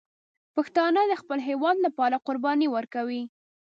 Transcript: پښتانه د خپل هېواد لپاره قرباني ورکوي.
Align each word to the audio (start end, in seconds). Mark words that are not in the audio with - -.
پښتانه 0.55 1.01
د 1.07 1.13
خپل 1.21 1.39
هېواد 1.49 1.77
لپاره 1.85 2.21
قرباني 2.27 2.67
ورکوي. 2.75 3.23